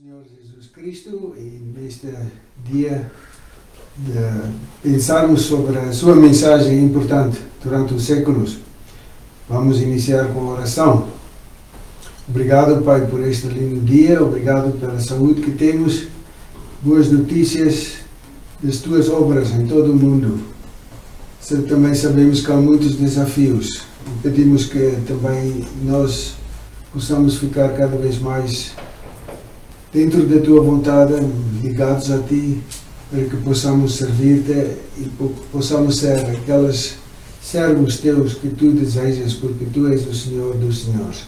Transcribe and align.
Senhor 0.00 0.22
Jesus 0.22 0.70
Cristo 0.72 1.34
e 1.36 1.60
neste 1.76 2.06
dia 2.64 3.10
de 3.96 4.52
pensarmos 4.80 5.42
sobre 5.42 5.76
a 5.76 5.92
sua 5.92 6.14
mensagem 6.14 6.84
importante 6.84 7.40
durante 7.60 7.94
os 7.94 8.04
séculos. 8.04 8.58
Vamos 9.48 9.80
iniciar 9.82 10.32
com 10.32 10.50
a 10.50 10.52
oração. 10.52 11.08
Obrigado, 12.28 12.80
Pai, 12.84 13.08
por 13.08 13.26
este 13.26 13.48
lindo 13.48 13.80
dia, 13.80 14.22
obrigado 14.22 14.78
pela 14.78 15.00
saúde 15.00 15.40
que 15.40 15.50
temos, 15.50 16.06
boas 16.80 17.10
notícias 17.10 17.94
das 18.62 18.76
tuas 18.76 19.08
obras 19.08 19.50
em 19.50 19.66
todo 19.66 19.90
o 19.90 19.96
mundo. 19.96 20.40
Também 21.68 21.96
sabemos 21.96 22.46
que 22.46 22.52
há 22.52 22.56
muitos 22.56 22.94
desafios 22.94 23.82
pedimos 24.22 24.66
que 24.66 24.96
também 25.08 25.64
nós 25.82 26.34
possamos 26.92 27.36
ficar 27.38 27.70
cada 27.70 27.96
vez 27.96 28.20
mais 28.20 28.76
dentro 29.92 30.26
da 30.26 30.40
tua 30.40 30.62
vontade, 30.62 31.14
ligados 31.62 32.10
a 32.10 32.18
ti, 32.18 32.62
para 33.10 33.24
que 33.24 33.36
possamos 33.38 33.96
servir-te 33.96 34.76
e 34.98 35.10
possamos 35.50 35.98
ser 35.98 36.18
aqueles 36.18 36.96
servos 37.40 37.96
teus 37.98 38.34
que 38.34 38.48
tu 38.48 38.72
desejas, 38.72 39.32
porque 39.34 39.64
tu 39.66 39.88
és 39.88 40.06
o 40.06 40.14
Senhor 40.14 40.54
dos 40.56 40.84
Senhores. 40.84 41.24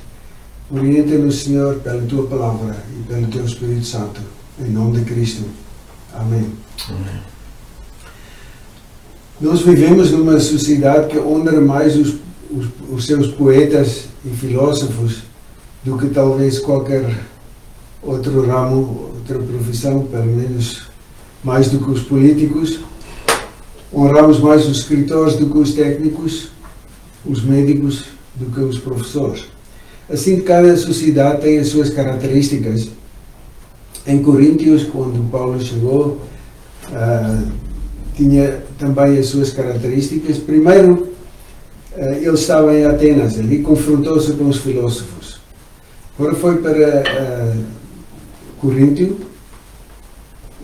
Orienta-nos, 0.71 1.43
Senhor, 1.43 1.77
pela 1.77 2.03
tua 2.03 2.27
palavra 2.27 2.77
e 2.99 3.03
pelo 3.05 3.27
teu 3.29 3.45
Espírito 3.45 3.87
Santo. 3.87 4.21
Em 4.61 4.71
nome 4.71 4.99
de 4.99 5.05
Cristo. 5.05 5.43
Amém. 6.15 6.47
Amém. 6.89 7.21
Nós 9.41 9.63
vivemos 9.63 10.11
numa 10.11 10.39
sociedade 10.39 11.09
que 11.09 11.19
honra 11.19 11.61
mais 11.61 11.97
os, 11.97 12.17
os, 12.51 12.67
os 12.93 13.07
seus 13.07 13.29
poetas 13.29 14.05
e 14.25 14.29
filósofos 14.29 15.23
do 15.83 15.97
que 15.97 16.11
talvez 16.11 16.59
qualquer 16.59 17.30
outro 18.03 18.47
ramo, 18.47 19.11
outra 19.15 19.39
profissão, 19.39 20.03
pelo 20.05 20.27
menos 20.27 20.89
mais 21.43 21.69
do 21.69 21.79
que 21.79 21.91
os 21.91 22.03
políticos. 22.03 22.81
Honramos 23.93 24.39
mais 24.41 24.67
os 24.67 24.79
escritores 24.79 25.35
do 25.35 25.51
que 25.51 25.59
os 25.59 25.75
técnicos, 25.75 26.51
os 27.25 27.43
médicos 27.43 28.05
do 28.35 28.47
que 28.47 28.61
os 28.61 28.79
professores. 28.79 29.45
Assim, 30.09 30.41
cada 30.41 30.77
sociedade 30.77 31.43
tem 31.43 31.59
as 31.59 31.69
suas 31.69 31.91
características. 31.91 32.89
Em 34.07 34.23
Coríntios, 34.23 34.85
quando 34.85 35.31
Paulo 35.31 35.61
chegou, 35.61 36.21
uh, 36.89 37.49
tinha 38.17 38.63
também 38.79 39.19
as 39.19 39.27
suas 39.27 39.51
características. 39.51 40.39
Primeiro, 40.39 41.13
uh, 41.97 42.15
ele 42.15 42.35
estava 42.35 42.75
em 42.75 42.85
Atenas, 42.85 43.39
ali 43.39 43.63
confrontou-se 43.63 44.33
com 44.33 44.49
os 44.49 44.59
filósofos. 44.59 45.41
Agora 46.19 46.35
foi 46.35 46.57
para 46.59 46.71
uh, 46.73 47.40
Coríntio 48.61 49.19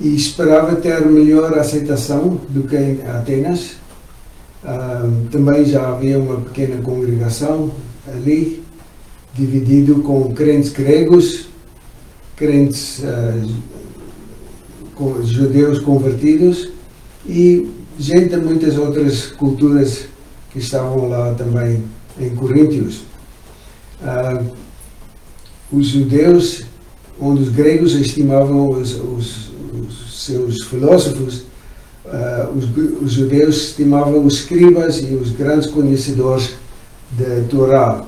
e 0.00 0.14
esperava 0.14 0.76
ter 0.76 1.04
melhor 1.06 1.58
aceitação 1.58 2.40
do 2.48 2.64
que 2.64 2.76
em 2.76 3.00
Atenas. 3.06 3.76
Uh, 4.62 5.28
também 5.30 5.64
já 5.64 5.90
havia 5.90 6.18
uma 6.18 6.40
pequena 6.40 6.82
congregação 6.82 7.70
ali, 8.08 8.62
dividido 9.32 10.02
com 10.02 10.34
crentes 10.34 10.70
gregos, 10.70 11.48
crentes 12.34 13.00
uh, 13.00 13.66
judeus 15.22 15.78
convertidos 15.80 16.70
e 17.24 17.70
gente 17.98 18.30
de 18.30 18.36
muitas 18.36 18.76
outras 18.76 19.26
culturas 19.26 20.06
que 20.50 20.58
estavam 20.58 21.08
lá 21.08 21.34
também 21.34 21.84
em 22.18 22.34
Coríntios. 22.34 23.02
Uh, 24.00 24.50
os 25.72 25.88
judeus 25.88 26.64
onde 27.20 27.42
os 27.42 27.48
gregos 27.48 27.94
estimavam 27.94 28.70
os, 28.70 28.94
os, 28.94 29.50
os 29.72 30.24
seus 30.24 30.64
filósofos, 30.64 31.44
uh, 32.04 32.56
os, 32.56 33.02
os, 33.02 33.12
judeus 33.12 33.68
estimavam 33.68 34.24
os 34.24 34.34
escribas 34.34 34.98
e 34.98 35.14
os 35.14 35.30
grandes 35.30 35.68
conhecedores 35.68 36.50
da 37.12 37.48
Torá 37.48 38.04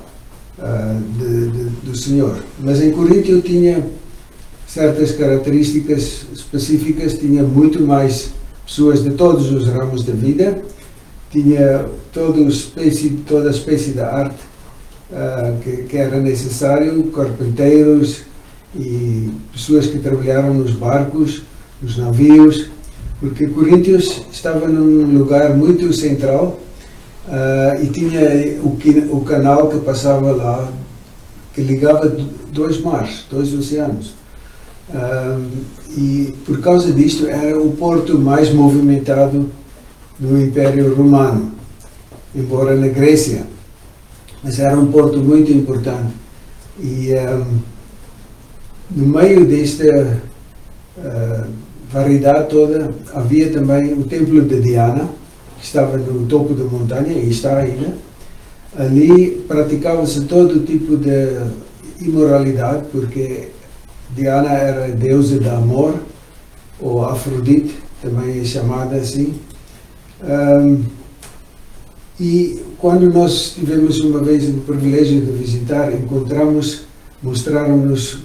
uh, 0.57 1.01
de, 1.17 1.49
de, 1.49 1.69
do 1.83 1.97
Senhor. 1.97 2.37
Mas 2.59 2.81
em 2.81 2.91
Coríntio 2.91 3.41
tinha 3.41 3.85
certas 4.67 5.11
características 5.13 6.25
específicas, 6.33 7.17
tinha 7.17 7.41
muito 7.41 7.81
mais 7.81 8.29
pessoas 8.65 9.03
de 9.03 9.11
todos 9.11 9.51
os 9.51 9.67
ramos 9.67 10.03
da 10.03 10.13
vida, 10.13 10.61
tinha 11.31 11.85
toda 12.13 12.39
espécie, 12.41 13.09
toda 13.27 13.49
espécie 13.49 13.91
de 13.91 14.01
arte 14.01 14.37
uh, 15.11 15.59
que, 15.61 15.83
que 15.83 15.97
era 15.97 16.19
necessário, 16.19 17.03
carpinteiros, 17.05 18.28
e 18.75 19.29
pessoas 19.51 19.87
que 19.87 19.99
trabalharam 19.99 20.53
nos 20.53 20.71
barcos, 20.71 21.43
nos 21.81 21.97
navios, 21.97 22.69
porque 23.19 23.47
Coríntios 23.47 24.23
estava 24.31 24.67
num 24.67 25.17
lugar 25.17 25.55
muito 25.55 25.91
central 25.91 26.59
uh, 27.27 27.83
e 27.83 27.87
tinha 27.87 28.59
o, 28.63 28.77
o 29.17 29.21
canal 29.21 29.67
que 29.67 29.79
passava 29.79 30.31
lá, 30.31 30.71
que 31.53 31.61
ligava 31.61 32.15
dois 32.51 32.79
mares, 32.81 33.25
dois 33.29 33.53
oceanos. 33.53 34.13
Uh, 34.89 35.45
e 35.97 36.35
por 36.45 36.59
causa 36.61 36.91
disto 36.91 37.27
era 37.27 37.59
o 37.59 37.71
porto 37.73 38.17
mais 38.17 38.53
movimentado 38.53 39.49
no 40.19 40.41
Império 40.41 40.95
Romano, 40.95 41.51
embora 42.33 42.75
na 42.75 42.87
Grécia. 42.87 43.45
Mas 44.43 44.59
era 44.59 44.77
um 44.77 44.91
porto 44.91 45.19
muito 45.19 45.51
importante. 45.51 46.13
E 46.79 47.11
um, 47.11 47.15
ah, 47.17 47.45
no 48.91 49.07
meio 49.07 49.45
desta 49.45 50.21
uh, 50.97 51.47
variedade 51.91 52.49
toda, 52.49 52.93
havia 53.13 53.49
também 53.51 53.93
o 53.93 54.03
templo 54.03 54.41
de 54.41 54.59
Diana, 54.61 55.09
que 55.57 55.65
estava 55.65 55.97
no 55.97 56.25
topo 56.27 56.53
da 56.53 56.63
montanha, 56.63 57.13
e 57.13 57.29
está 57.29 57.57
ainda. 57.57 57.93
Ali 58.77 59.43
praticava-se 59.47 60.21
todo 60.21 60.65
tipo 60.65 60.97
de 60.97 61.39
imoralidade, 61.99 62.85
porque 62.91 63.49
Diana 64.15 64.51
era 64.51 64.87
deusa 64.89 65.39
do 65.39 65.49
amor, 65.49 65.95
ou 66.79 67.03
Afrodite, 67.05 67.75
também 68.01 68.39
é 68.39 68.43
chamada 68.43 68.95
assim. 68.95 69.35
Um, 70.23 70.83
e 72.19 72.61
quando 72.77 73.11
nós 73.11 73.53
tivemos 73.55 73.99
uma 74.01 74.19
vez 74.19 74.47
o 74.47 74.53
privilégio 74.61 75.21
de 75.21 75.31
visitar, 75.31 75.91
encontramos, 75.93 76.83
mostraram-nos 77.21 78.19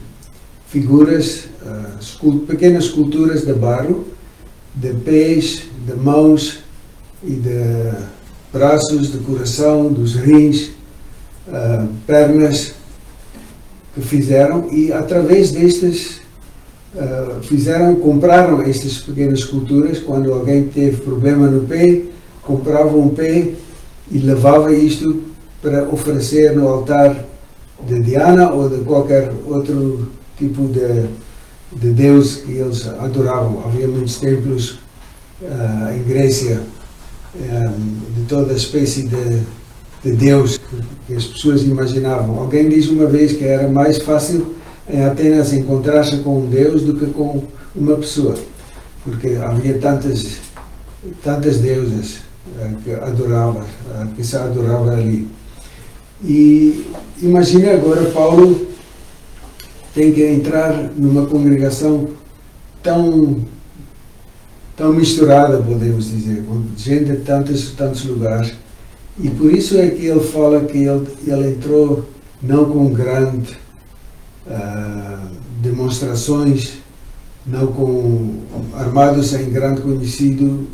figuras, 0.74 1.44
uh, 1.62 2.36
pequenas 2.40 2.86
esculturas 2.86 3.46
de 3.46 3.52
barro, 3.52 4.06
de 4.74 4.92
pés, 4.92 5.62
de 5.86 5.94
mãos 5.94 6.64
e 7.22 7.30
de 7.30 7.92
braços, 8.52 9.12
de 9.12 9.18
coração, 9.18 9.92
dos 9.92 10.16
rins, 10.16 10.70
uh, 11.46 11.86
pernas 12.08 12.74
que 13.94 14.00
fizeram 14.00 14.68
e 14.72 14.92
através 14.92 15.52
destas 15.52 16.20
uh, 16.96 17.40
fizeram, 17.42 17.94
compraram 17.94 18.60
estas 18.62 18.98
pequenas 18.98 19.38
esculturas. 19.38 20.00
Quando 20.00 20.32
alguém 20.32 20.64
teve 20.64 20.96
problema 21.02 21.46
no 21.46 21.68
pé, 21.68 22.02
comprava 22.42 22.96
um 22.96 23.10
pé 23.10 23.52
e 24.10 24.18
levava 24.18 24.74
isto 24.74 25.22
para 25.62 25.84
oferecer 25.88 26.52
no 26.56 26.66
altar 26.66 27.24
de 27.86 28.00
Diana 28.00 28.50
ou 28.50 28.68
de 28.68 28.82
qualquer 28.84 29.32
outro 29.46 30.23
tipo 30.38 30.66
de, 30.68 31.06
de 31.72 31.92
Deus 31.92 32.36
que 32.36 32.52
eles 32.52 32.86
adoravam. 32.86 33.64
Havia 33.64 33.88
muitos 33.88 34.16
templos 34.16 34.78
uh, 35.40 35.94
em 35.94 36.02
Grécia 36.02 36.60
um, 37.34 37.42
eh, 37.42 37.72
de 38.16 38.26
toda 38.26 38.52
espécie 38.52 39.08
de, 39.08 39.42
de 40.02 40.12
Deus 40.12 40.60
que 41.06 41.14
as 41.14 41.24
pessoas 41.24 41.62
imaginavam. 41.62 42.38
Alguém 42.38 42.68
diz 42.68 42.88
uma 42.88 43.06
vez 43.06 43.32
que 43.32 43.44
era 43.44 43.68
mais 43.68 43.98
fácil 43.98 44.54
em 44.88 45.02
Atenas 45.04 45.52
encontrar-se 45.52 46.18
com 46.18 46.40
um 46.40 46.46
Deus 46.46 46.82
do 46.82 46.94
que 46.94 47.06
com 47.06 47.44
uma 47.74 47.96
pessoa, 47.96 48.36
porque 49.04 49.36
havia 49.42 49.78
tantas, 49.78 50.38
tantas 51.22 51.58
deusas 51.58 52.18
uh, 52.56 52.76
que 52.84 52.92
adorava, 52.92 53.64
que 54.14 54.22
se 54.24 54.36
adorava 54.36 54.92
ali. 54.92 55.28
E 56.22 56.86
imagine 57.20 57.68
agora 57.70 58.10
Paulo 58.10 58.73
tem 59.94 60.12
que 60.12 60.22
entrar 60.26 60.90
numa 60.96 61.26
congregação 61.26 62.08
tão 62.82 63.44
tão 64.76 64.92
misturada, 64.92 65.58
podemos 65.58 66.10
dizer, 66.10 66.44
com 66.44 66.64
gente 66.76 67.04
de 67.04 67.16
tantos, 67.18 67.70
tantos 67.72 68.04
lugares. 68.04 68.54
E 69.18 69.30
por 69.30 69.52
isso 69.52 69.78
é 69.78 69.88
que 69.88 70.06
ele 70.06 70.20
fala 70.20 70.64
que 70.64 70.78
ele, 70.78 71.06
ele 71.26 71.50
entrou 71.50 72.04
não 72.42 72.64
com 72.64 72.92
grandes 72.92 73.52
uh, 74.46 75.28
demonstrações, 75.62 76.78
não 77.46 77.68
com 77.68 78.40
armados 78.74 79.32
em 79.34 79.48
grande 79.50 79.80
conhecido, 79.82 80.66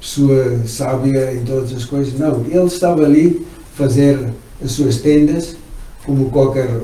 pessoa 0.00 0.62
sábia 0.66 1.34
em 1.34 1.44
todas 1.44 1.72
as 1.72 1.84
coisas, 1.84 2.18
não. 2.18 2.40
Ele 2.46 2.64
estava 2.64 3.04
ali 3.04 3.46
fazer 3.74 4.30
as 4.64 4.72
suas 4.72 4.96
tendas, 4.98 5.56
como 6.06 6.30
qualquer 6.30 6.80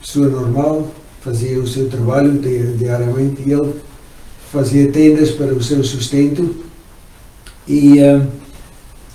pessoa 0.00 0.28
normal, 0.28 0.88
fazia 1.26 1.58
o 1.58 1.66
seu 1.66 1.88
trabalho 1.88 2.38
diariamente 2.78 3.42
e 3.44 3.52
ele 3.52 3.74
fazia 4.52 4.92
tendas 4.92 5.32
para 5.32 5.52
o 5.52 5.60
seu 5.60 5.82
sustento 5.82 6.54
e 7.66 7.98
uh, 7.98 8.24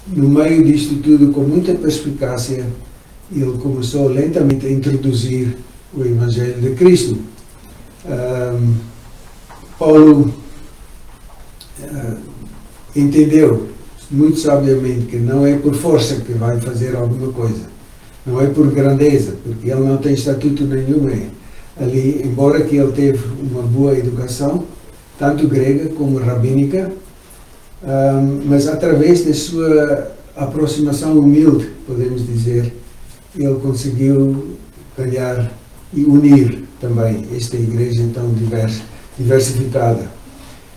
no 0.07 0.27
meio 0.27 0.61
disto 0.65 0.95
tudo, 0.95 1.31
com 1.31 1.39
muita 1.39 1.73
perspicácia, 1.73 2.65
ele 3.33 3.57
começou 3.59 4.09
lentamente 4.09 4.65
a 4.65 4.71
introduzir 4.71 5.55
o 5.93 6.03
Evangelho 6.03 6.59
de 6.61 6.75
Cristo. 6.75 7.17
Um, 8.05 8.73
Paulo 9.79 10.33
uh, 11.79 12.17
entendeu 12.93 13.69
muito 14.09 14.37
sabiamente 14.37 15.05
que 15.05 15.15
não 15.15 15.45
é 15.45 15.55
por 15.55 15.73
força 15.75 16.15
que 16.15 16.33
vai 16.33 16.59
fazer 16.59 16.93
alguma 16.93 17.31
coisa, 17.31 17.69
não 18.25 18.41
é 18.41 18.47
por 18.47 18.69
grandeza, 18.69 19.37
porque 19.45 19.69
ele 19.69 19.79
não 19.79 19.95
tem 19.95 20.13
estatuto 20.13 20.65
nenhum 20.65 21.09
ali, 21.79 22.21
embora 22.23 22.61
que 22.63 22.75
ele 22.75 22.91
teve 22.91 23.23
uma 23.41 23.61
boa 23.61 23.97
educação, 23.97 24.65
tanto 25.17 25.47
grega 25.47 25.89
como 25.89 26.17
rabínica, 26.17 26.91
um, 27.83 28.41
mas 28.45 28.67
através 28.67 29.23
da 29.23 29.33
sua 29.33 30.11
aproximação 30.35 31.17
humilde, 31.17 31.69
podemos 31.87 32.25
dizer, 32.25 32.73
ele 33.35 33.55
conseguiu 33.55 34.57
ganhar 34.97 35.51
e 35.93 36.03
unir 36.03 36.63
também 36.79 37.27
esta 37.35 37.57
igreja 37.57 38.03
tão 38.13 38.31
diversa, 38.33 38.81
diversificada. 39.17 40.11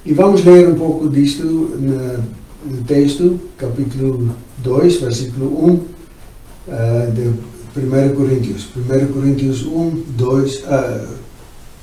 E 0.05 0.13
vamos 0.13 0.45
ler 0.45 0.69
um 0.69 0.75
pouco 0.75 1.09
disto 1.09 1.45
no 1.45 2.83
texto, 2.87 3.41
capítulo 3.57 4.35
2, 4.59 5.01
versículo 5.01 5.67
1 5.67 5.73
uh, 5.73 7.13
de 7.13 7.33
1 7.77 8.15
Coríntios. 8.15 8.69
1 8.77 9.13
Coríntios 9.13 9.67
1, 9.67 10.03
2, 10.17 10.57
uh, 10.65 11.09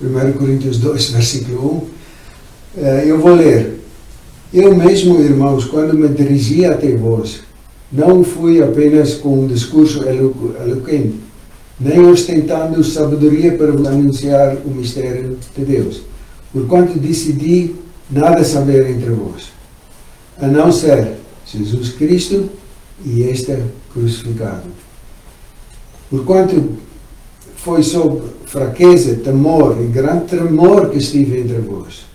1 0.01 0.31
Coríntios 0.33 0.77
2, 0.79 1.09
versículo 1.11 1.89
1. 2.77 2.81
Uh, 2.81 2.85
eu 3.05 3.19
vou 3.19 3.35
ler. 3.35 3.79
Eu 4.53 4.75
mesmo, 4.75 5.21
irmãos, 5.21 5.65
quando 5.65 5.93
me 5.93 6.07
dirigia 6.09 6.71
até 6.71 6.95
vós, 6.95 7.41
não 7.91 8.23
fui 8.23 8.61
apenas 8.61 9.15
com 9.15 9.43
um 9.43 9.47
discurso 9.47 10.03
eloquente, 10.03 11.19
nem 11.79 11.99
ostentando 12.05 12.83
sabedoria 12.83 13.53
para 13.53 13.71
vos 13.71 13.85
anunciar 13.87 14.57
o 14.65 14.69
mistério 14.69 15.37
de 15.57 15.65
Deus, 15.65 16.01
porquanto 16.53 16.99
decidi 16.99 17.75
nada 18.09 18.43
saber 18.43 18.89
entre 18.89 19.09
vós, 19.09 19.51
a 20.37 20.47
não 20.47 20.71
ser 20.71 21.13
Jesus 21.45 21.93
Cristo 21.93 22.49
e 23.05 23.23
este 23.23 23.57
crucificado. 23.93 24.63
Porquanto 26.11 26.61
foi 27.55 27.81
sob 27.81 28.21
fraqueza, 28.45 29.15
temor 29.15 29.77
e 29.81 29.85
grande 29.85 30.25
tremor 30.25 30.89
que 30.89 30.97
estive 30.97 31.39
entre 31.39 31.59
vós. 31.59 32.05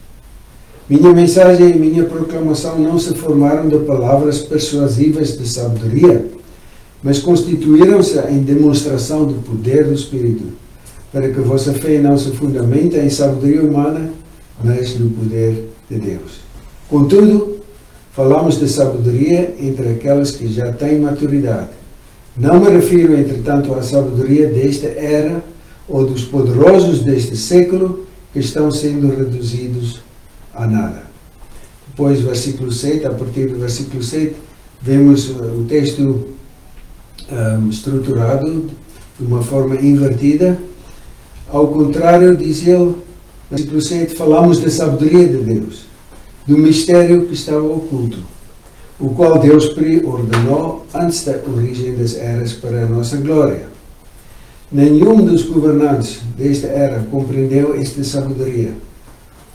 Minha 0.87 1.15
mensagem 1.15 1.71
e 1.71 1.79
minha 1.79 2.05
proclamação 2.05 2.79
não 2.79 2.99
se 2.99 3.15
formaram 3.15 3.69
de 3.69 3.79
palavras 3.79 4.41
persuasivas 4.41 5.39
de 5.39 5.49
sabedoria, 5.49 6.27
mas 7.03 7.21
constituíram-se 7.21 8.19
em 8.31 8.43
demonstração 8.43 9.25
do 9.25 9.43
poder 9.43 9.85
do 9.87 9.95
Espírito, 9.95 10.45
para 11.11 11.31
que 11.31 11.41
vossa 11.41 11.73
fé 11.73 11.99
não 11.99 12.19
se 12.19 12.33
fundamente 12.33 12.99
em 12.99 13.09
sabedoria 13.09 13.63
humana, 13.63 14.11
mas 14.63 14.99
no 14.99 15.09
poder 15.09 15.71
de 15.91 15.99
Deus. 15.99 16.41
Contudo, 16.89 17.61
falamos 18.13 18.59
de 18.59 18.69
sabedoria 18.69 19.55
entre 19.59 19.89
aquelas 19.89 20.33
que 20.33 20.47
já 20.53 20.71
têm 20.71 21.01
maturidade. 21.01 21.71
Não 22.37 22.61
me 22.61 22.71
refiro, 22.71 23.15
entretanto, 23.15 23.73
à 23.75 23.83
sabedoria 23.83 24.49
desta 24.49 24.89
era 24.89 25.43
ou 25.89 26.07
dos 26.07 26.25
poderosos 26.25 27.03
deste 27.03 27.37
século 27.37 28.07
que 28.33 28.41
estão 28.41 28.71
sendo 28.71 29.09
reduzidos 29.09 30.01
a 30.55 30.67
nada. 30.67 31.05
Depois, 31.89 32.21
versículo 32.21 32.71
7, 32.71 33.07
a 33.07 33.11
partir 33.11 33.47
do 33.47 33.59
versículo 33.59 34.03
7, 34.03 34.35
vemos 34.83 35.31
o 35.31 35.65
texto 35.67 36.27
um, 37.31 37.71
estruturado 37.71 38.71
de 39.19 39.27
uma 39.27 39.43
forma 39.43 39.77
invertida. 39.77 40.59
Ao 41.49 41.69
contrário, 41.69 42.37
diz 42.37 42.67
ele, 42.67 42.97
versículo 43.51 43.81
7, 43.81 44.15
falamos 44.15 44.61
da 44.61 44.69
sabedoria 44.69 45.27
de 45.27 45.39
Deus, 45.39 45.87
do 46.47 46.59
mistério 46.59 47.25
que 47.27 47.33
estava 47.33 47.65
oculto, 47.65 48.19
o 48.99 49.11
qual 49.11 49.39
Deus 49.39 49.67
preordenou 49.71 50.87
antes 50.95 51.25
da 51.25 51.39
origem 51.47 51.95
das 51.97 52.17
eras 52.17 52.53
para 52.53 52.85
a 52.85 52.87
nossa 52.87 53.17
glória. 53.17 53.69
Nenhum 54.73 55.25
dos 55.25 55.43
governantes 55.43 56.21
desta 56.37 56.67
era 56.67 57.01
compreendeu 57.11 57.75
esta 57.81 58.03
sabedoria 58.03 58.73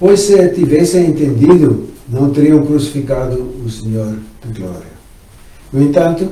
Pois 0.01 0.21
se 0.21 0.49
tivessem 0.49 1.11
entendido, 1.11 1.85
não 2.09 2.31
teriam 2.31 2.65
crucificado 2.65 3.39
o 3.63 3.69
Senhor 3.69 4.17
de 4.43 4.59
glória. 4.59 4.91
No 5.71 5.79
entanto, 5.79 6.27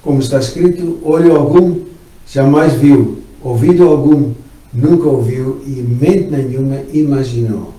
como 0.00 0.20
está 0.20 0.38
escrito, 0.38 1.00
olho 1.02 1.34
algum 1.34 1.80
jamais 2.24 2.74
viu, 2.74 3.18
ouvido 3.42 3.88
algum 3.88 4.34
nunca 4.72 5.08
ouviu 5.08 5.60
e 5.66 5.70
mente 5.82 6.30
nenhuma 6.30 6.76
imaginou 6.92 7.74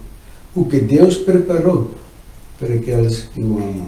o 0.53 0.65
que 0.65 0.81
Deus 0.81 1.15
preparou 1.15 1.91
para 2.59 2.73
aqueles 2.73 3.29
que 3.33 3.39
o 3.41 3.59
amam. 3.59 3.87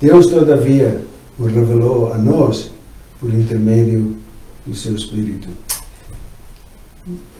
Deus, 0.00 0.28
todavia, 0.28 1.00
o 1.36 1.44
revelou 1.44 2.12
a 2.12 2.18
nós 2.18 2.70
por 3.18 3.34
intermédio 3.34 4.16
do 4.64 4.74
seu 4.74 4.94
Espírito. 4.94 5.48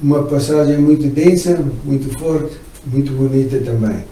Uma 0.02 0.25
passagem 0.25 0.76
muito 0.78 1.06
densa, 1.06 1.64
muito 1.84 2.19
forte, 2.19 2.56
muito 2.84 3.12
bonita 3.12 3.58
também. 3.60 4.05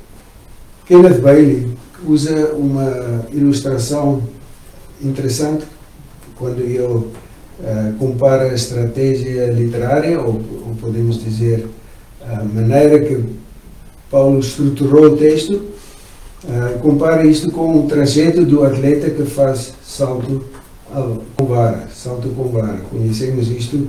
Kenneth 0.86 1.20
Bailey 1.20 1.76
usa 2.06 2.52
uma 2.54 3.26
ilustração 3.32 4.22
interessante 5.02 5.66
quando 6.36 6.60
ele 6.60 6.78
uh, 6.78 7.12
compara 7.98 8.44
a 8.44 8.54
estratégia 8.54 9.50
literária, 9.50 10.20
ou, 10.20 10.34
ou, 10.34 10.76
podemos 10.80 11.22
dizer 11.22 11.66
a 12.22 12.44
maneira 12.44 13.00
que 13.00 13.24
Paulo 14.08 14.38
estruturou 14.38 15.14
o 15.14 15.16
texto, 15.16 15.64
uh, 16.48 16.78
compara 16.80 17.26
isto 17.26 17.50
com 17.50 17.84
o 17.84 17.86
trajeto 17.86 18.44
do 18.44 18.64
atleta 18.64 19.10
que 19.10 19.24
faz 19.24 19.74
salto 19.84 20.44
com 21.36 21.46
vara, 21.46 21.88
salto 21.92 22.28
com 22.30 22.44
vara. 22.44 22.78
Conhecemos 22.90 23.50
isto, 23.50 23.88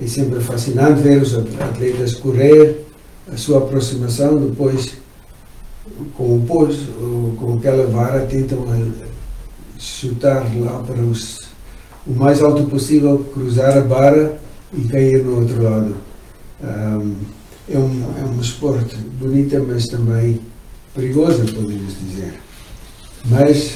é 0.00 0.06
sempre 0.06 0.40
fascinante 0.40 1.02
ver 1.02 1.20
os 1.20 1.34
atletas 1.34 2.14
correr, 2.14 2.86
a 3.32 3.36
sua 3.36 3.58
aproximação, 3.58 4.38
depois 4.38 4.94
com 6.16 6.36
o 6.36 6.44
pôs, 6.46 6.76
com 7.38 7.58
aquela 7.58 7.86
vara, 7.86 8.26
tentam 8.26 8.64
chutar 9.78 10.44
lá 10.58 10.82
para 10.86 11.00
os, 11.02 11.48
o 12.06 12.12
mais 12.14 12.42
alto 12.42 12.64
possível, 12.64 13.24
cruzar 13.32 13.76
a 13.76 13.80
vara 13.80 14.38
e 14.72 14.82
cair 14.84 15.24
no 15.24 15.40
outro 15.40 15.62
lado. 15.62 15.96
Um, 16.62 17.14
é, 17.68 17.78
um, 17.78 18.04
é 18.18 18.24
um 18.24 18.40
esporte 18.40 18.96
bonito, 18.96 19.64
mas 19.66 19.86
também 19.86 20.40
perigoso, 20.96 21.44
podemos 21.54 21.94
dizer. 22.00 22.34
Mas 23.26 23.74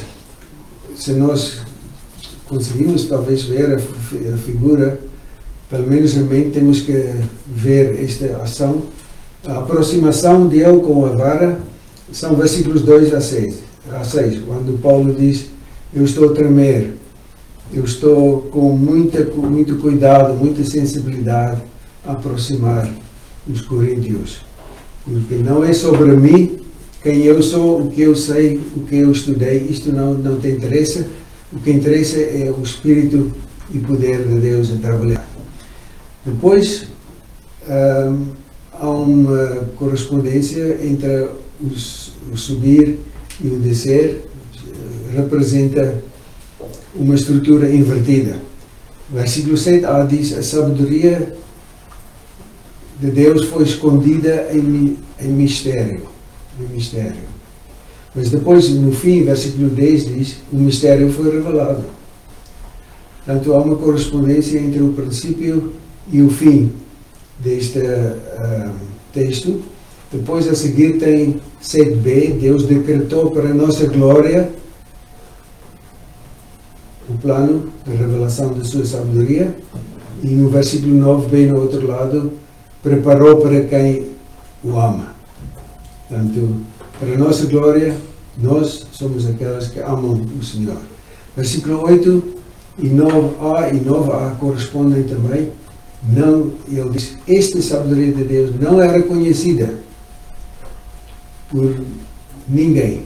se 0.96 1.12
nós 1.12 1.60
conseguimos 2.48 3.04
talvez 3.04 3.42
ver 3.42 3.74
a, 3.74 4.36
figura, 4.38 4.98
pelo 5.68 5.86
menos 5.86 6.14
mente 6.14 6.50
temos 6.50 6.80
que 6.80 7.14
ver 7.46 8.02
esta 8.02 8.42
ação. 8.42 8.82
A 9.46 9.58
aproximação 9.58 10.48
dele 10.48 10.80
com 10.80 11.04
a 11.04 11.10
vara 11.10 11.60
são 12.10 12.34
versículos 12.34 12.82
2 12.82 13.14
a 13.14 13.20
6, 13.20 13.58
a 13.92 14.02
6 14.02 14.40
quando 14.46 14.80
Paulo 14.80 15.14
diz: 15.14 15.46
Eu 15.94 16.04
estou 16.04 16.30
a 16.30 16.32
tremer, 16.32 16.94
eu 17.72 17.84
estou 17.84 18.42
com 18.42 18.76
muita, 18.76 19.24
com 19.24 19.42
muito 19.42 19.76
cuidado, 19.76 20.34
muita 20.34 20.64
sensibilidade 20.64 21.62
a 22.06 22.12
aproximar 22.12 22.90
os 23.48 23.60
coríntios, 23.62 24.40
porque 25.04 25.36
não 25.36 25.64
é 25.64 25.72
sobre 25.72 26.16
mim 26.16 26.60
quem 27.02 27.24
eu 27.24 27.42
sou, 27.42 27.82
o 27.82 27.90
que 27.90 28.02
eu 28.02 28.14
sei, 28.14 28.60
o 28.76 28.80
que 28.80 28.96
eu 28.96 29.10
estudei, 29.10 29.66
isto 29.70 29.90
não, 29.90 30.14
não 30.14 30.38
tem 30.38 30.52
interesse, 30.52 31.06
o 31.52 31.58
que 31.58 31.70
interessa 31.70 32.18
é 32.18 32.52
o 32.56 32.62
Espírito 32.62 33.32
e 33.72 33.78
poder 33.78 34.26
de 34.26 34.40
Deus 34.40 34.72
a 34.72 34.76
trabalhar. 34.76 35.26
Depois, 36.24 36.88
um, 37.68 38.26
há 38.72 38.90
uma 38.90 39.68
correspondência 39.76 40.78
entre 40.82 41.28
os, 41.60 42.12
o 42.32 42.36
subir 42.36 42.98
e 43.42 43.48
o 43.48 43.58
descer, 43.58 44.26
representa 45.14 46.02
uma 46.94 47.14
estrutura 47.14 47.72
invertida. 47.72 48.36
Versículo 49.08 49.56
7 49.56 49.84
ah, 49.86 50.06
diz: 50.08 50.32
A 50.36 50.42
sabedoria 50.42 51.34
de 53.00 53.10
Deus 53.10 53.46
foi 53.46 53.64
escondida 53.64 54.48
em, 54.52 54.96
em 55.20 55.28
mistério. 55.28 56.02
Em 56.58 56.74
mistério. 56.74 57.30
Mas 58.14 58.30
depois, 58.30 58.68
no 58.70 58.92
fim, 58.92 59.24
versículo 59.24 59.70
10 59.70 60.06
diz: 60.06 60.36
O 60.52 60.56
mistério 60.56 61.12
foi 61.12 61.30
revelado. 61.32 61.84
Portanto, 63.24 63.52
há 63.52 63.58
uma 63.58 63.76
correspondência 63.76 64.58
entre 64.58 64.80
o 64.82 64.92
princípio 64.92 65.74
e 66.10 66.20
o 66.20 66.30
fim 66.30 66.72
deste 67.38 67.78
uh, 67.78 68.70
texto. 69.12 69.62
Depois, 70.10 70.48
a 70.48 70.54
seguir, 70.54 70.98
tem 70.98 71.40
7b: 71.62 72.38
Deus 72.40 72.64
decretou 72.64 73.30
para 73.30 73.54
nossa 73.54 73.86
glória 73.86 74.50
o 77.08 77.16
plano 77.18 77.70
de 77.86 77.94
revelação 77.94 78.52
da 78.52 78.64
sua 78.64 78.84
sabedoria. 78.84 79.54
E 80.22 80.28
no 80.28 80.50
versículo 80.50 80.94
9, 80.94 81.28
bem 81.28 81.46
no 81.46 81.60
outro 81.60 81.86
lado, 81.86 82.32
preparou 82.82 83.36
para 83.36 83.62
quem 83.64 84.08
o 84.62 84.78
ama. 84.78 85.19
Portanto, 86.10 86.56
para 86.98 87.14
a 87.14 87.16
nossa 87.16 87.46
glória, 87.46 87.96
nós 88.36 88.84
somos 88.90 89.28
aquelas 89.28 89.68
que 89.68 89.78
amam 89.78 90.26
o 90.38 90.44
Senhor. 90.44 90.82
Versículo 91.36 91.84
8 91.84 92.34
e 92.80 92.88
9a 92.88 93.72
e 93.72 93.80
9a 93.80 94.36
correspondem 94.38 95.04
também. 95.04 95.52
Não, 96.02 96.52
ele 96.68 96.90
diz, 96.90 97.16
esta 97.28 97.62
sabedoria 97.62 98.12
de 98.12 98.24
Deus 98.24 98.58
não 98.58 98.80
era 98.80 99.00
conhecida 99.02 99.72
por 101.48 101.80
ninguém, 102.48 103.04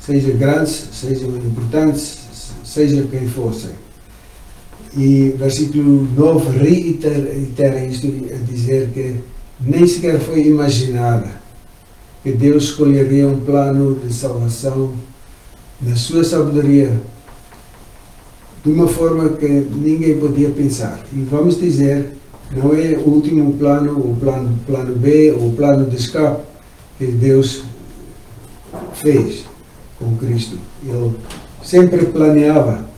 seja 0.00 0.32
grandes, 0.32 0.88
sejam 0.92 1.36
importantes, 1.36 2.18
seja 2.64 3.02
quem 3.10 3.28
fossem. 3.28 3.70
E 4.94 5.34
versículo 5.38 6.06
9 6.16 6.58
reitera 6.58 7.86
isto 7.86 8.08
a 8.08 8.44
dizer 8.44 8.90
que 8.92 9.16
nem 9.60 9.86
sequer 9.86 10.18
foi 10.18 10.46
imaginada 10.46 11.41
que 12.22 12.32
Deus 12.32 12.64
escolheria 12.64 13.26
um 13.26 13.40
plano 13.40 13.94
de 13.96 14.12
salvação 14.12 14.92
na 15.80 15.96
sua 15.96 16.22
sabedoria 16.22 17.00
de 18.64 18.70
uma 18.70 18.86
forma 18.86 19.30
que 19.30 19.48
ninguém 19.48 20.18
podia 20.18 20.50
pensar. 20.50 21.00
E 21.12 21.20
vamos 21.22 21.58
dizer, 21.58 22.12
não 22.52 22.72
é 22.74 22.96
o 22.96 23.08
último 23.08 23.54
plano, 23.54 23.98
o 23.98 24.16
plano, 24.16 24.58
plano 24.66 24.94
B, 24.94 25.32
o 25.32 25.52
plano 25.52 25.90
de 25.90 25.96
escape 25.96 26.42
que 26.98 27.06
Deus 27.06 27.64
fez 28.94 29.44
com 29.98 30.16
Cristo. 30.16 30.56
Ele 30.84 31.12
sempre 31.62 32.06
planeava 32.06 32.92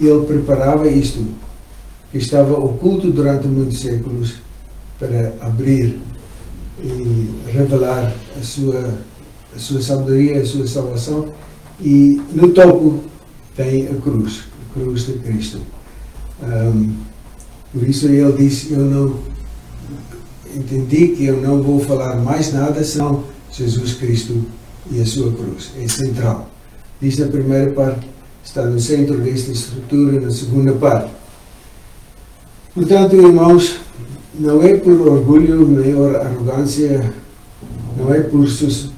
ele 0.00 0.26
preparava 0.26 0.88
isto, 0.88 1.24
que 2.10 2.18
estava 2.18 2.54
oculto 2.54 3.10
durante 3.10 3.46
muitos 3.46 3.80
séculos, 3.80 4.34
para 4.98 5.34
abrir 5.40 6.00
e 6.82 7.30
revelar 7.46 8.12
a 8.38 8.42
sua, 8.42 8.98
a 9.54 9.58
sua 9.58 9.80
sabedoria, 9.80 10.40
a 10.40 10.46
sua 10.46 10.66
salvação. 10.66 11.32
E 11.80 12.20
no 12.32 12.52
topo 12.52 13.04
tem 13.56 13.88
a 13.88 13.94
cruz, 13.94 14.44
a 14.70 14.74
cruz 14.74 15.06
de 15.06 15.14
Cristo. 15.14 15.60
Um, 16.42 16.94
por 17.72 17.88
isso 17.88 18.06
ele 18.06 18.32
disse: 18.32 18.72
Eu 18.72 18.80
não 18.80 19.18
entendi 20.54 21.08
que 21.08 21.24
eu 21.24 21.40
não 21.40 21.62
vou 21.62 21.80
falar 21.80 22.16
mais 22.16 22.52
nada 22.52 22.82
senão 22.84 23.24
Jesus 23.52 23.94
Cristo 23.94 24.44
e 24.90 25.00
a 25.00 25.06
sua 25.06 25.32
cruz. 25.32 25.70
É 25.80 25.88
central. 25.88 26.50
Diz 27.00 27.18
na 27.18 27.26
primeira 27.26 27.70
parte, 27.72 28.08
está 28.44 28.64
no 28.64 28.78
centro 28.78 29.18
desta 29.18 29.50
estrutura, 29.50 30.20
na 30.20 30.30
segunda 30.30 30.72
parte. 30.72 31.10
Portanto, 32.74 33.16
irmãos, 33.16 33.80
não 34.38 34.62
é 34.62 34.76
por 34.76 34.92
orgulho 34.92 35.66
nem 35.66 35.92
arrogância, 36.16 37.12
não 37.96 38.12
é 38.12 38.20
por 38.20 38.46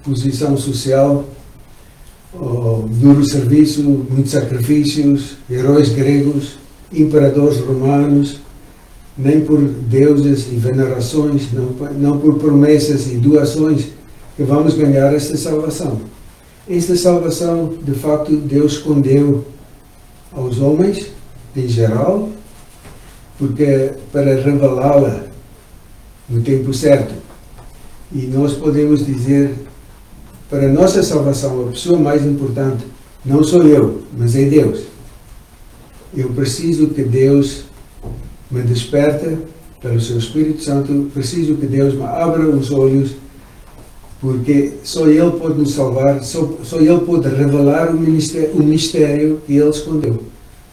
posição 0.02 0.56
social, 0.56 1.24
duro 2.90 3.24
serviço, 3.24 3.82
muitos 3.82 4.32
sacrifícios, 4.32 5.36
heróis 5.50 5.90
gregos, 5.90 6.58
imperadores 6.92 7.58
romanos, 7.60 8.40
nem 9.16 9.40
por 9.40 9.58
deuses 9.60 10.46
e 10.52 10.56
venerações, 10.56 11.52
não, 11.52 11.70
não 11.98 12.18
por 12.18 12.38
promessas 12.38 13.10
e 13.10 13.16
doações 13.16 13.88
que 14.36 14.42
vamos 14.42 14.74
ganhar 14.74 15.14
esta 15.14 15.36
salvação. 15.36 16.00
Esta 16.68 16.96
salvação, 16.96 17.74
de 17.82 17.92
facto, 17.92 18.36
Deus 18.36 18.72
escondeu 18.72 19.44
aos 20.32 20.60
homens, 20.60 21.06
em 21.56 21.68
geral, 21.68 22.28
porque 23.38 23.92
para 24.12 24.34
revelá-la 24.36 25.24
no 26.28 26.42
tempo 26.42 26.72
certo. 26.72 27.14
E 28.12 28.26
nós 28.26 28.54
podemos 28.54 29.04
dizer, 29.04 29.54
para 30.48 30.68
nossa 30.68 31.02
salvação, 31.02 31.68
a 31.68 31.70
pessoa 31.70 31.98
mais 31.98 32.24
importante 32.24 32.84
não 33.24 33.42
sou 33.42 33.62
eu, 33.64 34.02
mas 34.16 34.36
é 34.36 34.44
Deus. 34.44 34.84
Eu 36.16 36.30
preciso 36.30 36.88
que 36.88 37.02
Deus 37.02 37.64
me 38.50 38.62
desperte 38.62 39.36
pelo 39.80 40.00
seu 40.00 40.18
Espírito 40.18 40.62
Santo, 40.62 41.10
preciso 41.12 41.56
que 41.56 41.66
Deus 41.66 41.94
me 41.94 42.04
abra 42.04 42.48
os 42.48 42.70
olhos, 42.70 43.16
porque 44.20 44.74
só 44.82 45.06
Ele 45.06 45.30
pode 45.32 45.58
nos 45.58 45.72
salvar, 45.72 46.22
só, 46.22 46.58
só 46.62 46.78
Ele 46.78 47.00
pode 47.00 47.28
revelar 47.28 47.90
o 47.90 47.98
mistério, 47.98 48.52
o 48.54 48.62
mistério 48.62 49.42
que 49.46 49.56
Ele 49.56 49.68
escondeu 49.68 50.22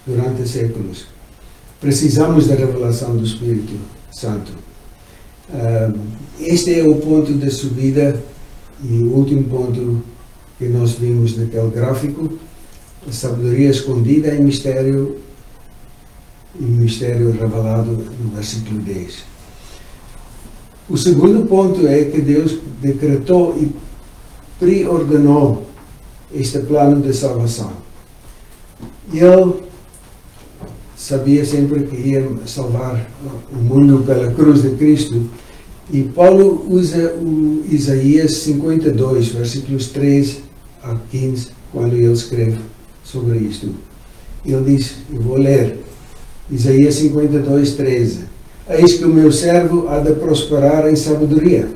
durante 0.06 0.48
séculos. 0.48 1.13
Precisamos 1.84 2.48
da 2.48 2.56
revelação 2.56 3.18
do 3.18 3.26
Espírito 3.26 3.74
Santo. 4.10 4.54
Este 6.40 6.80
é 6.80 6.88
o 6.88 6.96
ponto 6.96 7.34
da 7.34 7.52
subida 7.52 8.24
e 8.82 9.00
o 9.00 9.14
último 9.14 9.44
ponto 9.44 10.02
que 10.58 10.70
nós 10.70 10.94
vimos 10.94 11.36
naquele 11.36 11.70
gráfico, 11.72 12.40
a 13.06 13.12
sabedoria 13.12 13.70
escondida 13.70 14.34
em 14.34 14.46
mistério 14.46 15.18
e 16.58 16.64
mistério 16.64 17.32
revelado 17.32 17.92
no 17.92 18.30
versículo 18.34 18.80
10. 18.80 19.26
O 20.90 20.98
segundo 20.98 21.46
ponto 21.50 21.86
é 21.86 22.06
que 22.06 22.22
Deus 22.22 22.60
decretou 22.82 23.58
e 23.62 23.76
preordenou 24.58 25.68
este 26.34 26.60
plano 26.60 27.02
de 27.02 27.14
salvação. 27.14 27.74
Ele 29.12 29.73
sabia 31.04 31.44
sempre 31.44 31.84
que 31.84 31.98
ia 31.98 32.26
salvar 32.46 33.06
o 33.52 33.58
mundo 33.58 34.06
pela 34.06 34.32
cruz 34.32 34.62
de 34.62 34.70
Cristo. 34.70 35.22
E 35.92 36.02
Paulo 36.02 36.66
usa 36.70 37.14
o 37.16 37.62
Isaías 37.70 38.36
52, 38.38 39.28
versículos 39.28 39.88
3 39.88 40.38
a 40.82 40.96
15, 41.12 41.50
quando 41.74 41.94
ele 41.94 42.10
escreve 42.10 42.58
sobre 43.04 43.38
isto. 43.40 43.76
Ele 44.46 44.78
diz, 44.78 44.96
eu 45.14 45.22
vou 45.22 45.38
ler, 45.38 45.80
Isaías 46.50 46.96
52, 46.96 47.74
13. 47.74 48.20
Eis 48.70 48.94
que 48.94 49.04
o 49.04 49.14
meu 49.14 49.30
servo 49.30 49.90
há 49.90 50.00
de 50.00 50.14
prosperar 50.14 50.90
em 50.90 50.96
sabedoria. 50.96 51.68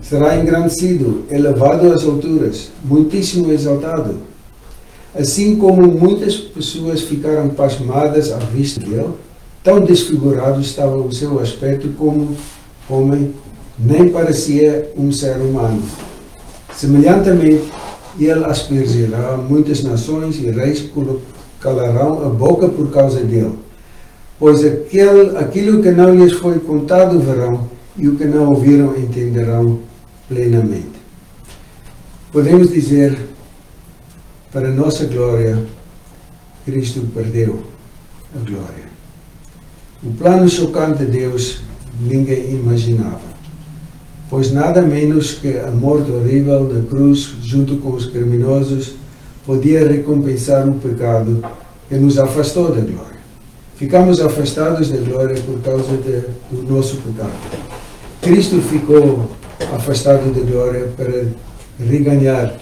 Será 0.00 0.38
engrandecido, 0.38 1.26
elevado 1.30 1.92
às 1.92 2.04
alturas, 2.04 2.70
muitíssimo 2.82 3.52
exaltado 3.52 4.16
Assim 5.18 5.56
como 5.56 5.86
muitas 5.86 6.36
pessoas 6.36 7.00
ficaram 7.00 7.48
pasmadas 7.48 8.30
à 8.30 8.36
vista 8.36 8.80
dele, 8.80 9.14
tão 9.64 9.80
desfigurado 9.80 10.60
estava 10.60 10.96
o 10.96 11.10
seu 11.10 11.40
aspecto 11.40 11.88
como 11.96 12.36
homem, 12.88 13.34
nem 13.78 14.10
parecia 14.10 14.92
um 14.96 15.10
ser 15.10 15.36
humano. 15.36 15.82
Semelhantemente, 16.74 17.64
ele 18.20 18.44
aspergirá 18.44 19.36
muitas 19.36 19.82
nações 19.82 20.36
e 20.36 20.50
reis 20.50 20.84
calarão 21.60 22.26
a 22.26 22.28
boca 22.28 22.68
por 22.68 22.90
causa 22.90 23.20
dele. 23.20 23.54
Pois 24.38 24.62
aquele, 24.62 25.36
aquilo 25.38 25.82
que 25.82 25.90
não 25.90 26.14
lhes 26.14 26.32
foi 26.32 26.58
contado 26.58 27.18
verão, 27.18 27.68
e 27.96 28.06
o 28.06 28.16
que 28.16 28.26
não 28.26 28.50
ouviram 28.50 28.94
entenderão 28.96 29.78
plenamente. 30.28 30.96
Podemos 32.30 32.70
dizer 32.70 33.16
para 34.56 34.70
nossa 34.70 35.04
glória, 35.04 35.62
Cristo 36.64 37.06
perdeu 37.14 37.62
a 38.34 38.38
glória. 38.38 38.86
O 40.02 40.10
plano 40.12 40.48
chocante 40.48 41.04
de 41.04 41.10
Deus 41.10 41.60
ninguém 42.00 42.54
imaginava, 42.54 43.20
pois 44.30 44.50
nada 44.50 44.80
menos 44.80 45.34
que 45.34 45.58
a 45.58 45.70
morte 45.70 46.10
horrível 46.10 46.72
da 46.72 46.88
cruz 46.88 47.34
junto 47.42 47.76
com 47.76 47.90
os 47.90 48.06
criminosos 48.06 48.94
podia 49.44 49.86
recompensar 49.86 50.66
o 50.66 50.76
pecado 50.76 51.44
que 51.86 51.96
nos 51.96 52.18
afastou 52.18 52.74
da 52.74 52.80
glória. 52.80 53.20
Ficamos 53.76 54.22
afastados 54.22 54.88
da 54.88 54.96
glória 54.96 55.38
por 55.42 55.60
causa 55.60 55.98
de, 55.98 56.22
do 56.50 56.62
nosso 56.66 56.96
pecado. 57.02 57.36
Cristo 58.22 58.62
ficou 58.62 59.30
afastado 59.74 60.32
da 60.32 60.40
glória 60.50 60.88
para 60.96 61.26
reganhar 61.78 62.54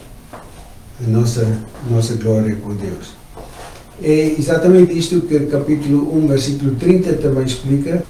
a 1.03 1.09
nossa, 1.09 1.59
nossa 1.91 2.15
glória 2.15 2.57
com 2.57 2.75
Deus. 2.75 3.15
É 4.03 4.35
exatamente 4.39 4.97
isto 4.97 5.21
que 5.23 5.37
o 5.37 5.47
capítulo 5.47 6.17
1, 6.17 6.27
versículo 6.27 6.75
30 6.77 7.15
também 7.15 7.45
explica. 7.45 8.05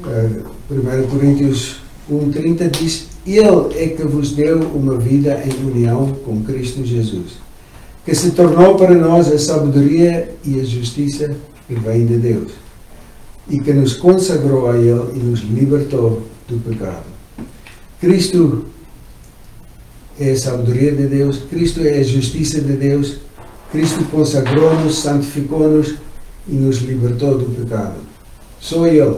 Uh, 0.00 0.50
1 0.70 1.06
Coríntios 1.08 1.76
1,30 2.10 2.70
diz: 2.70 3.08
Ele 3.26 3.78
é 3.78 3.88
que 3.88 4.02
vos 4.04 4.32
deu 4.32 4.60
uma 4.60 4.96
vida 4.96 5.42
em 5.44 5.66
união 5.66 6.12
com 6.24 6.42
Cristo 6.42 6.84
Jesus, 6.84 7.34
que 8.04 8.14
se 8.14 8.32
tornou 8.32 8.76
para 8.76 8.94
nós 8.94 9.30
a 9.30 9.38
sabedoria 9.38 10.34
e 10.44 10.58
a 10.58 10.64
justiça 10.64 11.36
que 11.68 11.74
vem 11.74 12.06
de 12.06 12.16
Deus. 12.16 12.52
e 13.48 13.58
que 13.60 13.72
nos 13.72 13.94
consagrou 13.94 14.70
a 14.70 14.76
Ele 14.76 15.02
e 15.14 15.18
nos 15.18 15.40
libertou 15.40 16.22
do 16.48 16.58
pecado. 16.58 17.04
Cristo 18.00 18.66
é 20.18 20.30
a 20.30 20.36
sabedoria 20.36 20.92
de 20.92 21.06
Deus, 21.06 21.42
Cristo 21.50 21.80
é 21.82 21.98
a 21.98 22.02
justiça 22.02 22.60
de 22.60 22.74
Deus, 22.74 23.18
Cristo 23.70 24.04
consagrou-nos, 24.10 24.98
santificou-nos 24.98 25.94
e 26.46 26.54
nos 26.54 26.78
libertou 26.78 27.38
do 27.38 27.46
pecado. 27.46 27.96
Só 28.60 28.86
Ele. 28.86 29.16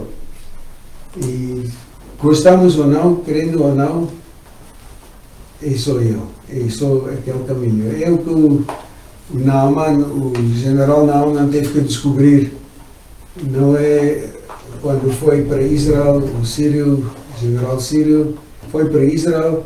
E 1.17 1.69
gostamos 2.21 2.77
ou 2.77 2.87
não, 2.87 3.17
querendo 3.17 3.61
ou 3.61 3.75
não, 3.75 4.09
é 5.61 5.71
só 5.71 5.99
Ele. 5.99 6.21
É 6.49 6.69
só 6.69 7.07
aquele 7.11 7.43
caminho. 7.45 8.01
É 8.01 8.09
o 8.09 8.17
que 8.19 8.29
o, 8.29 8.65
o 9.33 9.37
Naaman, 9.37 9.97
o 9.97 10.33
general 10.55 11.05
Naaman 11.05 11.49
teve 11.49 11.69
que 11.69 11.81
descobrir. 11.81 12.53
Não 13.43 13.75
é 13.75 14.29
quando 14.81 15.11
foi 15.19 15.43
para 15.43 15.61
Israel, 15.61 16.17
o 16.17 16.45
sírio, 16.45 17.05
o 17.35 17.41
general 17.41 17.79
sírio, 17.79 18.37
foi 18.71 18.85
para 18.87 19.03
Israel 19.03 19.65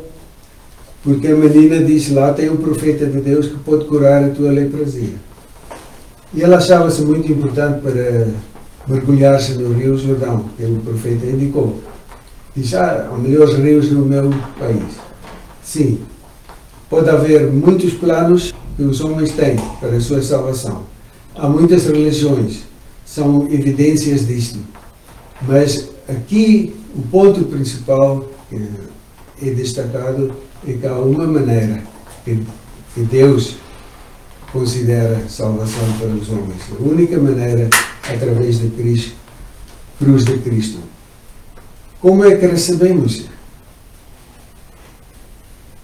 porque 1.02 1.28
a 1.28 1.34
menina 1.34 1.82
disse 1.82 2.12
lá 2.12 2.32
tem 2.32 2.50
um 2.50 2.56
profeta 2.56 3.06
de 3.06 3.20
Deus 3.20 3.48
que 3.48 3.58
pode 3.58 3.86
curar 3.86 4.22
a 4.22 4.30
tua 4.30 4.50
leprosia. 4.50 5.14
E 6.32 6.42
ela 6.42 6.58
achava-se 6.58 7.02
muito 7.02 7.30
importante 7.30 7.80
para 7.80 8.28
mergulhar-se 8.86 9.54
no 9.54 9.72
rio 9.72 9.96
Jordão, 9.96 10.44
que 10.56 10.64
o 10.64 10.76
profeta 10.76 11.26
indicou. 11.26 11.80
Diz, 12.54 12.74
ah, 12.74 13.10
melhores 13.18 13.54
rios 13.54 13.90
no 13.90 14.04
meu 14.04 14.30
país. 14.58 14.96
Sim, 15.62 16.00
pode 16.88 17.08
haver 17.08 17.50
muitos 17.50 17.94
planos 17.94 18.54
que 18.76 18.82
os 18.82 19.00
homens 19.00 19.32
têm 19.32 19.56
para 19.80 19.96
a 19.96 20.00
sua 20.00 20.22
salvação. 20.22 20.82
Há 21.34 21.48
muitas 21.48 21.86
religiões, 21.86 22.64
são 23.04 23.46
evidências 23.50 24.26
disto. 24.26 24.58
Mas 25.42 25.88
aqui 26.08 26.74
o 26.94 27.02
ponto 27.02 27.44
principal 27.44 28.28
que 28.48 28.68
é 29.42 29.50
destacado 29.50 30.32
é 30.66 30.72
que 30.72 30.86
há 30.86 30.94
uma 30.94 31.26
maneira 31.26 31.82
que, 32.24 32.42
que 32.94 33.00
Deus 33.02 33.56
considera 34.52 35.28
salvação 35.28 35.92
para 35.98 36.08
os 36.08 36.28
homens. 36.28 36.62
A 36.78 36.82
única 36.82 37.18
maneira 37.18 37.70
através 38.02 38.58
da 38.58 38.68
Cristo, 38.76 39.12
cruz 39.98 40.24
de 40.24 40.38
Cristo. 40.38 40.78
Como 42.00 42.24
é 42.24 42.34
que 42.36 42.46
recebemos 42.46 43.26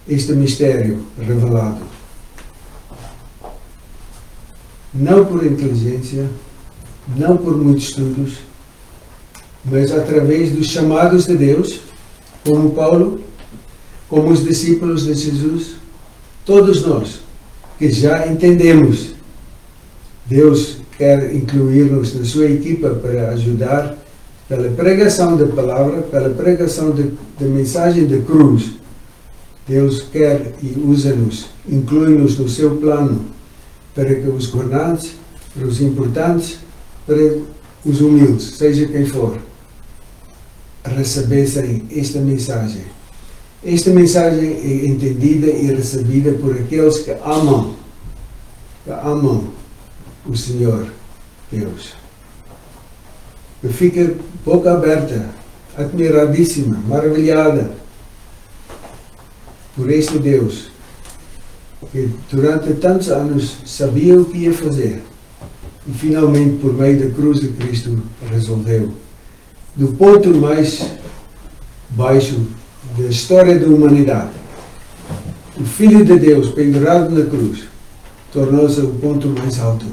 este 0.07 0.33
mistério 0.33 1.05
revelado? 1.17 1.81
Não 4.93 5.25
por 5.25 5.45
inteligência, 5.45 6.27
não 7.15 7.37
por 7.37 7.55
muitos 7.55 7.89
estudos, 7.89 8.39
mas 9.63 9.91
através 9.91 10.51
dos 10.51 10.67
chamados 10.67 11.25
de 11.25 11.35
Deus, 11.35 11.81
como 12.43 12.71
Paulo, 12.71 13.21
como 14.09 14.29
os 14.29 14.43
discípulos 14.43 15.05
de 15.05 15.13
Jesus, 15.13 15.75
todos 16.45 16.85
nós 16.85 17.19
que 17.77 17.91
já 17.91 18.27
entendemos, 18.27 19.13
Deus 20.25 20.77
quer 20.97 21.33
incluir-nos 21.35 22.15
na 22.15 22.25
sua 22.25 22.45
equipa 22.45 22.89
para 22.89 23.29
ajudar 23.29 23.97
pela 24.47 24.69
pregação 24.71 25.37
da 25.37 25.45
palavra, 25.45 26.01
pela 26.01 26.29
pregação 26.29 26.91
da 26.91 27.45
mensagem 27.45 28.07
da 28.07 28.17
cruz. 28.19 28.71
Deus 29.67 30.01
quer 30.11 30.53
e 30.63 30.79
usa-nos, 30.79 31.47
inclui-nos 31.67 32.37
no 32.39 32.47
seu 32.47 32.77
plano 32.77 33.25
para 33.93 34.15
que 34.15 34.27
os 34.27 34.47
governantes, 34.47 35.15
para 35.53 35.67
os 35.67 35.81
importantes, 35.81 36.59
para 37.05 37.17
os 37.83 37.99
humildes, 37.99 38.55
seja 38.57 38.87
quem 38.87 39.05
for, 39.05 39.37
recebessem 40.83 41.83
esta 41.91 42.19
mensagem. 42.19 42.96
Esta 43.67 43.89
mensagem 43.89 44.49
é 44.49 44.85
entendida 44.85 45.47
e 45.47 45.67
recebida 45.75 46.31
por 46.31 46.55
aqueles 46.55 46.99
que 46.99 47.11
amam, 47.11 47.75
que 48.85 48.91
amam 48.91 49.49
o 50.25 50.37
Senhor 50.37 50.87
Deus. 51.51 51.93
Que 53.59 53.67
fica 53.67 54.15
boca 54.45 54.71
aberta, 54.71 55.31
admiradíssima, 55.75 56.77
maravilhada 56.87 57.71
por 59.75 59.91
este 59.91 60.17
Deus 60.17 60.69
que 61.91 62.09
durante 62.31 62.73
tantos 62.75 63.09
anos 63.09 63.57
sabia 63.65 64.19
o 64.19 64.25
que 64.25 64.37
ia 64.37 64.53
fazer 64.53 65.03
e 65.85 65.91
finalmente 65.91 66.57
por 66.57 66.73
meio 66.73 66.99
da 66.99 67.13
cruz 67.13 67.41
de 67.41 67.49
Cristo 67.49 68.01
resolveu 68.31 68.93
do 69.75 69.89
ponto 69.89 70.29
mais 70.29 70.89
baixo 71.89 72.47
da 72.97 73.05
história 73.05 73.57
da 73.57 73.67
humanidade. 73.67 74.31
O 75.59 75.63
Filho 75.63 76.05
de 76.05 76.19
Deus 76.19 76.49
pendurado 76.51 77.09
na 77.09 77.25
cruz 77.25 77.63
tornou-se 78.31 78.79
o 78.81 78.89
ponto 78.95 79.27
mais 79.27 79.59
alto 79.59 79.85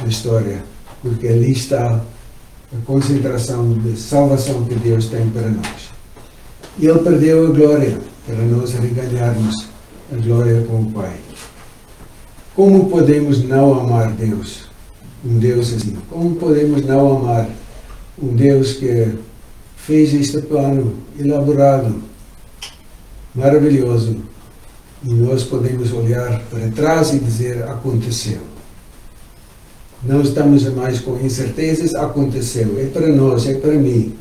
da 0.00 0.08
história, 0.08 0.64
porque 1.02 1.28
ali 1.28 1.52
está 1.52 2.02
a 2.72 2.84
concentração 2.84 3.74
de 3.74 3.96
salvação 3.98 4.64
que 4.64 4.74
Deus 4.74 5.06
tem 5.06 5.28
para 5.30 5.48
nós. 5.48 5.90
E 6.78 6.86
Ele 6.86 6.98
perdeu 7.00 7.46
a 7.46 7.50
glória 7.50 7.98
para 8.26 8.42
nós 8.44 8.72
reganharmos 8.72 9.68
a 10.12 10.16
glória 10.16 10.62
com 10.62 10.80
o 10.80 10.90
Pai. 10.92 11.16
Como 12.54 12.88
podemos 12.88 13.44
não 13.44 13.78
amar 13.80 14.12
Deus? 14.12 14.64
Um 15.24 15.38
Deus 15.38 15.74
assim. 15.74 15.96
Como 16.08 16.36
podemos 16.36 16.84
não 16.84 17.18
amar 17.18 17.48
um 18.20 18.34
Deus 18.34 18.74
que 18.74 19.14
fez 19.86 20.12
este 20.12 20.42
plano 20.42 20.94
elaborado, 21.16 22.02
maravilhoso, 23.32 24.16
e 25.04 25.14
nós 25.14 25.44
podemos 25.44 25.92
olhar 25.92 26.42
para 26.50 26.68
trás 26.70 27.14
e 27.14 27.20
dizer: 27.20 27.62
aconteceu. 27.62 28.40
Não 30.02 30.20
estamos 30.22 30.64
mais 30.74 31.00
com 31.00 31.18
incertezas, 31.20 31.94
aconteceu. 31.94 32.78
É 32.78 32.86
para 32.86 33.08
nós, 33.08 33.46
é 33.46 33.54
para 33.54 33.74
mim. 33.74 34.14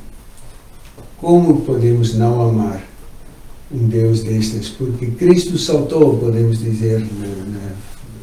Como 1.18 1.62
podemos 1.62 2.14
não 2.14 2.50
amar 2.50 2.86
um 3.72 3.88
Deus 3.88 4.22
destes? 4.24 4.70
Porque 4.70 5.08
Cristo 5.08 5.58
saltou, 5.58 6.18
podemos 6.18 6.60
dizer, 6.60 7.00
na, 7.00 7.28
na 7.28 7.76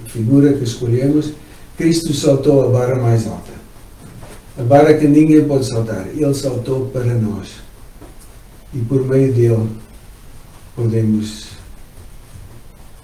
figura 0.07 0.52
que 0.52 0.64
escolhemos, 0.64 1.33
Cristo 1.76 2.14
saltou 2.14 2.62
a 2.64 2.68
barra 2.68 2.96
mais 2.96 3.26
alta. 3.26 3.52
A 4.59 4.62
barra 4.62 4.95
que 4.95 5.09
ninguém 5.09 5.45
pode 5.45 5.67
saltar. 5.67 6.09
Ele 6.09 6.35
saltou 6.35 6.87
para 6.87 7.15
nós. 7.15 7.49
E 8.75 8.79
por 8.81 9.07
meio 9.07 9.33
dele 9.33 9.69
podemos 10.77 11.49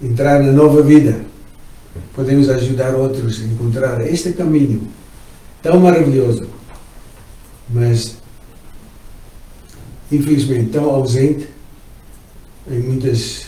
entrar 0.03 0.43
na 0.43 0.53
nova 0.53 0.83
vida. 0.83 1.21
Podemos 2.15 2.49
ajudar 2.49 2.95
outros 2.95 3.41
a 3.41 3.45
encontrar 3.45 4.07
este 4.07 4.33
caminho 4.33 4.89
tão 5.63 5.81
maravilhoso, 5.81 6.47
mas 7.69 8.17
infelizmente 10.13 10.71
tão 10.71 10.85
ausente 10.85 11.49
em 12.71 12.79
muitas, 12.81 13.47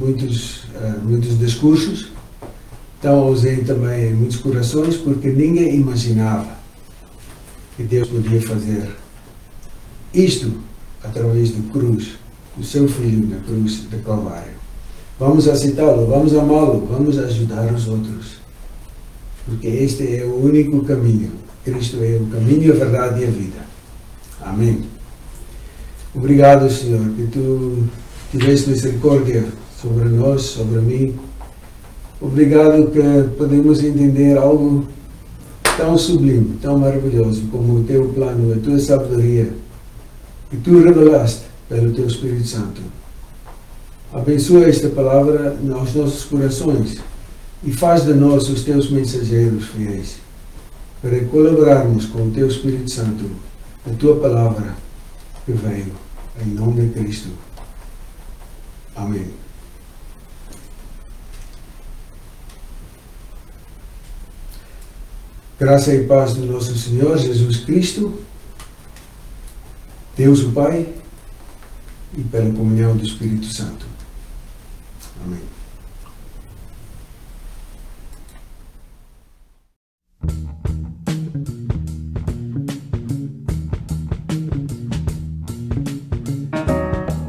muitos, 0.00 0.64
uh, 0.64 1.00
muitos 1.04 1.38
discursos, 1.38 2.12
tão 3.02 3.16
ausente 3.16 3.64
também 3.64 4.10
em 4.10 4.14
muitos 4.14 4.38
corações, 4.38 4.96
porque 4.96 5.28
ninguém 5.28 5.74
imaginava 5.74 6.57
que 7.78 7.84
Deus 7.84 8.08
podia 8.08 8.42
fazer 8.42 8.90
isto 10.12 10.52
através 11.00 11.52
da 11.52 11.72
cruz, 11.72 12.18
do 12.56 12.64
seu 12.64 12.88
filho 12.88 13.28
na 13.28 13.36
cruz 13.36 13.88
de 13.88 13.98
Calvário. 13.98 14.58
Vamos 15.16 15.46
aceitá-lo, 15.46 16.08
vamos 16.08 16.34
amá-lo, 16.34 16.84
vamos 16.86 17.16
ajudar 17.16 17.72
os 17.72 17.86
outros. 17.86 18.38
Porque 19.46 19.68
este 19.68 20.16
é 20.16 20.24
o 20.24 20.44
único 20.44 20.84
caminho. 20.84 21.30
Cristo 21.64 21.98
é 22.02 22.16
o 22.16 22.26
caminho, 22.26 22.72
a 22.72 22.76
verdade 22.76 23.20
e 23.20 23.24
a 23.26 23.30
vida. 23.30 23.60
Amém. 24.42 24.82
Obrigado, 26.12 26.68
Senhor, 26.68 27.08
que 27.14 27.28
tu 27.28 27.84
tiveste 28.32 28.70
misericórdia 28.70 29.44
sobre 29.80 30.08
nós, 30.08 30.42
sobre 30.42 30.80
mim. 30.80 31.14
Obrigado 32.20 32.90
que 32.90 33.00
podemos 33.36 33.84
entender 33.84 34.36
algo 34.36 34.84
tão 35.78 35.96
sublime, 35.96 36.58
tão 36.60 36.76
maravilhoso 36.76 37.46
como 37.52 37.78
o 37.78 37.84
teu 37.84 38.08
plano, 38.08 38.52
a 38.52 38.58
tua 38.58 38.80
sabedoria, 38.80 39.48
que 40.50 40.56
tu 40.56 40.82
revelaste 40.82 41.42
pelo 41.68 41.92
teu 41.92 42.08
Espírito 42.08 42.48
Santo. 42.48 42.82
Abençoa 44.12 44.68
esta 44.68 44.88
palavra 44.88 45.54
nos 45.54 45.94
nossos 45.94 46.24
corações 46.24 46.98
e 47.62 47.72
faz 47.72 48.04
de 48.04 48.12
nós 48.12 48.48
os 48.48 48.64
teus 48.64 48.90
mensageiros 48.90 49.68
fiéis, 49.68 50.16
para 51.00 51.24
colaborarmos 51.26 52.06
com 52.06 52.26
o 52.26 52.30
teu 52.32 52.48
Espírito 52.48 52.90
Santo, 52.90 53.30
a 53.86 53.94
tua 53.94 54.16
palavra 54.16 54.74
que 55.46 55.52
veio, 55.52 55.92
em 56.44 56.50
nome 56.54 56.86
de 56.86 56.98
Cristo. 56.98 57.28
Amém. 58.96 59.26
Graça 65.58 65.92
e 65.92 66.06
paz 66.06 66.34
do 66.34 66.46
nosso 66.46 66.78
Senhor 66.78 67.18
Jesus 67.18 67.56
Cristo 67.64 68.22
Deus 70.18 70.40
o 70.42 70.50
Pai 70.50 70.84
e 72.16 72.22
pela 72.22 72.52
comunhão 72.52 72.96
do 72.96 73.04
Espírito 73.04 73.46
Santo. 73.46 73.86
Amém. 75.24 75.38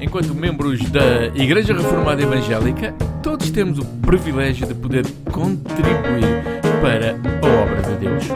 Enquanto 0.02 0.34
membros 0.34 0.82
da 0.90 1.28
Igreja 1.36 1.74
Reformada 1.74 2.24
Evangélica, 2.24 2.94
todos 3.22 3.52
temos 3.52 3.78
o 3.78 3.86
privilégio 3.86 4.66
de 4.66 4.74
poder 4.74 5.06
contribuir 5.32 6.59
para 6.82 7.12
a 7.12 7.64
obra 7.64 7.82
de 7.82 7.96
Deus. 7.98 8.28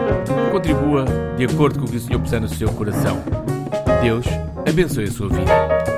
Contribua 0.51 1.05
de 1.37 1.45
acordo 1.45 1.79
com 1.79 1.85
o 1.85 1.89
que 1.89 1.97
o 1.97 1.99
Senhor 1.99 2.19
puser 2.19 2.41
no 2.41 2.49
seu 2.49 2.69
coração. 2.69 3.23
Deus 4.01 4.25
abençoe 4.67 5.05
a 5.05 5.11
sua 5.11 5.29
vida. 5.29 5.92